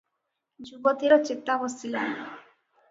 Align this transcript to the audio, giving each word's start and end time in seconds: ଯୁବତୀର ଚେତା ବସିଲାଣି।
ଯୁବତୀର 0.71 1.21
ଚେତା 1.31 1.61
ବସିଲାଣି। 1.67 2.21